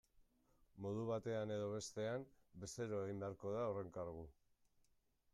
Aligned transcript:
Modu 0.85 1.01
batean 1.09 1.51
edo 1.57 1.67
bestean, 1.73 2.25
bezeroa 2.63 3.03
egin 3.09 3.21
beharko 3.25 3.51
da 3.57 3.67
horren 3.73 3.93
kargu. 3.99 4.25